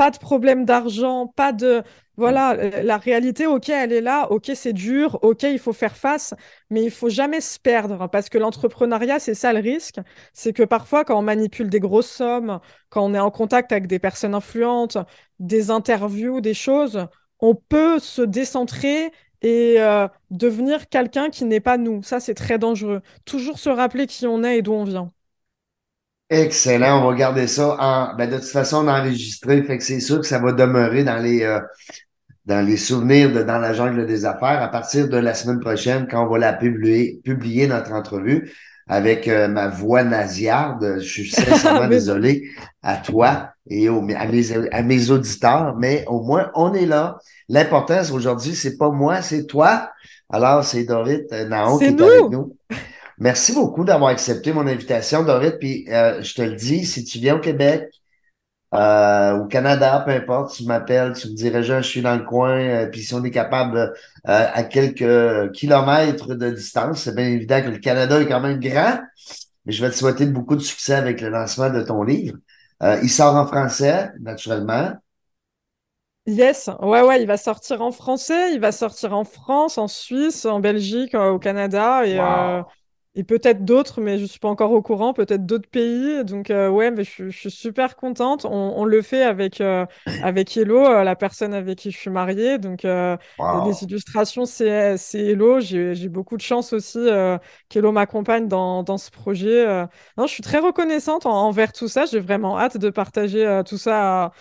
[0.04, 1.82] pas de problème d'argent, pas de...
[2.18, 5.96] Voilà, euh, la réalité, ok, elle est là, ok, c'est dur, ok, il faut faire
[5.96, 6.34] face,
[6.70, 10.00] mais il faut jamais se perdre, parce que l'entrepreneuriat, c'est ça le risque,
[10.34, 13.88] c'est que parfois, quand on manipule des grosses sommes, quand on est en contact avec
[13.88, 14.98] des personnes influentes,
[15.40, 17.08] des interviews, des choses,
[17.40, 19.10] on peut se décentrer
[19.42, 22.04] et euh, devenir quelqu'un qui n'est pas nous.
[22.04, 23.02] Ça, c'est très dangereux.
[23.26, 25.08] Toujours se rappeler qui on est et d'où on vient.
[26.34, 29.84] Excellent, on va garder ça en, ben de toute façon, on a enregistré, fait que
[29.84, 31.60] c'est sûr que ça va demeurer dans les, euh,
[32.46, 36.08] dans les souvenirs de Dans la jungle des affaires à partir de la semaine prochaine
[36.10, 38.52] quand on va la publier, publier notre entrevue
[38.88, 40.96] avec euh, ma voix nasillarde.
[41.00, 42.50] Je suis sincèrement désolé
[42.82, 47.18] à toi et aux- à, mes, à mes auditeurs, mais au moins on est là.
[47.48, 49.92] L'importance aujourd'hui, c'est pas moi, c'est toi.
[50.32, 52.06] Alors, c'est Dorit euh, Naon qui est nous.
[52.06, 52.58] avec nous.
[53.20, 55.58] Merci beaucoup d'avoir accepté mon invitation, Dorit.
[55.60, 57.90] Puis euh, je te le dis, si tu viens au Québec,
[58.74, 62.58] euh, au Canada, peu importe, tu m'appelles, tu me dirais, je suis dans le coin,
[62.58, 63.92] euh, puis si on est capable euh,
[64.26, 69.00] à quelques kilomètres de distance, c'est bien évident que le Canada est quand même grand,
[69.66, 72.38] mais je vais te souhaiter beaucoup de succès avec le lancement de ton livre.
[73.02, 74.92] Il sort en français, naturellement.
[76.26, 80.46] Yes, ouais, ouais, il va sortir en français, il va sortir en France, en Suisse,
[80.46, 82.66] en Belgique, au Canada et, Wow.
[83.16, 86.24] Et peut-être d'autres, mais je suis pas encore au courant, peut-être d'autres pays.
[86.26, 88.46] Donc, euh, ouais, mais je, je suis super contente.
[88.46, 89.86] On, on le fait avec, euh,
[90.20, 92.58] avec Hello, euh, la personne avec qui je suis mariée.
[92.58, 93.16] Donc, euh,
[93.52, 93.84] les Wow.
[93.84, 95.60] illustrations, c'est, c'est Hello.
[95.60, 97.38] J'ai, j'ai beaucoup de chance aussi euh,
[97.70, 99.68] qu'Hello m'accompagne dans, dans ce projet.
[99.68, 99.86] euh.
[100.18, 102.06] Non, je suis très reconnaissante en- envers tout ça.
[102.06, 104.32] J'ai vraiment hâte de partager tout ça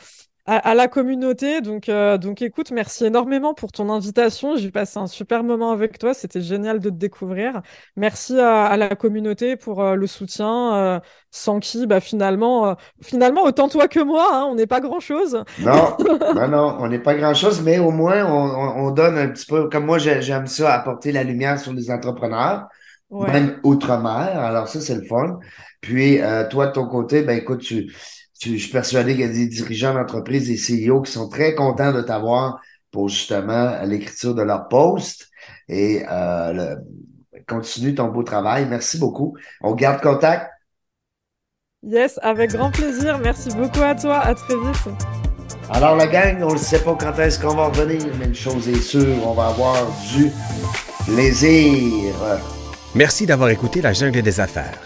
[0.47, 1.61] à, à la communauté.
[1.61, 4.57] Donc, euh, donc écoute, merci énormément pour ton invitation.
[4.57, 6.15] J'ai passé un super moment avec toi.
[6.15, 7.63] C'était génial de te découvrir.
[7.97, 13.43] Merci à, à la communauté pour euh, le soutien, euh, sans qui, bah, finalement, finalement,
[13.45, 15.45] autant toi que moi, hein, on n'est pas grand-chose.
[15.59, 15.97] Non,
[16.35, 19.47] non, non, on n'est pas grand-chose, mais au moins on, on- on donne un petit
[19.47, 22.69] peu, comme moi j'ai- j'aime ça, apporter la lumière sur les entrepreneurs,
[23.11, 23.29] Ouais.
[23.33, 24.39] même outre-mer.
[24.41, 25.39] Alors ça, c'est le fun.
[25.81, 26.19] Puis
[26.51, 27.93] toi, de ton côté, ben écoute, tu,
[28.51, 30.57] je suis persuadé qu'il y a des dirigeants d'entreprise, des
[30.89, 35.29] CEO qui sont très contents de t'avoir pour justement l'écriture de leur post.
[35.69, 36.77] Et euh, le-
[37.49, 38.67] continue ton beau travail.
[38.69, 39.37] Merci beaucoup.
[39.61, 40.51] On garde contact.
[41.83, 43.19] Yes, avec grand plaisir.
[43.19, 44.19] Merci beaucoup à toi.
[44.21, 44.89] À très vite.
[45.71, 48.69] Alors, la gang, on ne sait pas quand est-ce qu'on va revenir, mais une chose
[48.69, 49.77] est sûre, on va avoir
[50.15, 50.31] du
[51.07, 52.13] plaisir.
[52.95, 54.79] Merci d'avoir écouté La Jungle des Affaires.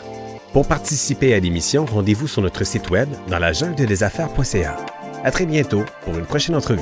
[0.57, 4.79] Pour participer à l'émission, rendez-vous sur notre site web dans la jungle des affaires.ca.
[5.23, 6.81] À très bientôt pour une prochaine entrevue.